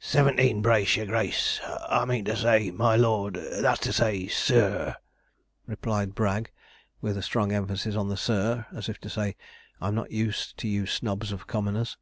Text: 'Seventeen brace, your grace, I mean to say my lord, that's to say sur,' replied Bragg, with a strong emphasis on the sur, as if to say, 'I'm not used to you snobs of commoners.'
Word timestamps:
'Seventeen 0.00 0.62
brace, 0.62 0.96
your 0.96 1.06
grace, 1.06 1.60
I 1.64 2.04
mean 2.06 2.24
to 2.24 2.34
say 2.34 2.72
my 2.72 2.96
lord, 2.96 3.34
that's 3.36 3.78
to 3.82 3.92
say 3.92 4.26
sur,' 4.26 4.96
replied 5.64 6.12
Bragg, 6.12 6.50
with 7.00 7.16
a 7.16 7.22
strong 7.22 7.52
emphasis 7.52 7.94
on 7.94 8.08
the 8.08 8.16
sur, 8.16 8.66
as 8.74 8.88
if 8.88 8.98
to 9.02 9.08
say, 9.08 9.36
'I'm 9.80 9.94
not 9.94 10.10
used 10.10 10.56
to 10.58 10.66
you 10.66 10.86
snobs 10.88 11.30
of 11.30 11.46
commoners.' 11.46 11.96